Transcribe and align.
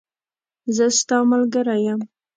زه 0.75 0.85
ستاملګری 0.99 1.77
یم. 1.85 1.99